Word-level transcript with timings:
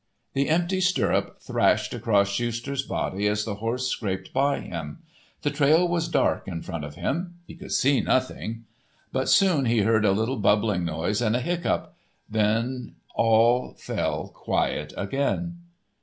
The 0.33 0.49
empty 0.49 0.81
stirrup 0.81 1.39
thrashed 1.43 1.93
across 1.93 2.29
Schuster's 2.31 2.81
body 2.81 3.27
as 3.27 3.45
the 3.45 3.53
horse 3.61 3.87
scraped 3.87 4.33
by 4.33 4.59
him. 4.59 4.97
The 5.43 5.51
trail 5.51 5.87
was 5.87 6.07
dark 6.07 6.47
in 6.47 6.63
front 6.63 6.83
of 6.83 6.95
him. 6.95 7.35
He 7.45 7.53
could 7.53 7.71
see 7.71 8.01
nothing. 8.01 8.65
But 9.11 9.29
soon 9.29 9.65
he 9.65 9.81
heard 9.83 10.03
a 10.03 10.11
little 10.11 10.37
bubbling 10.37 10.83
noise 10.85 11.21
and 11.21 11.35
a 11.35 11.39
hiccough. 11.39 11.89
Then 12.27 12.95
all 13.13 13.75
fell 13.77 14.29
quiet 14.29 14.91
again. 14.97 15.57